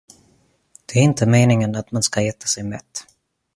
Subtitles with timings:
[0.85, 3.05] Det är inte meningen att man ska äta sig mätt.